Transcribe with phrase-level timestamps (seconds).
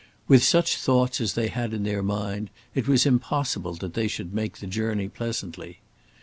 [0.27, 4.33] With such thoughts as they had in their mind it was impossible that they should
[4.33, 5.77] make the journey pleasantly.